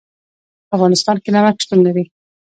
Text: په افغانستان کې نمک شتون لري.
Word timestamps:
په 0.67 0.73
افغانستان 0.77 1.15
کې 1.23 1.29
نمک 1.35 1.55
شتون 1.63 1.79
لري. 1.87 2.03